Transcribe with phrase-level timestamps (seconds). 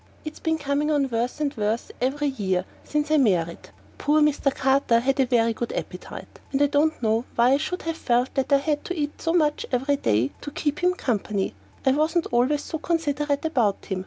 [0.25, 3.69] It's been coming on worse and worse every year since I married.
[3.99, 4.51] Poor Mr.
[4.51, 8.33] Carter had a very good appetite, and I don't know why I should have felt
[8.33, 11.53] that I had to eat so much every day to keep him company;
[11.85, 13.99] I wasn't always so considerate about him.